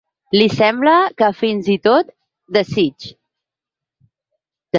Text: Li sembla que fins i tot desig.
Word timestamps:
Li 0.35 0.45
sembla 0.53 0.93
que 1.21 1.29
fins 1.41 1.69
i 1.73 1.75
tot 1.89 2.09
desig. 2.57 3.07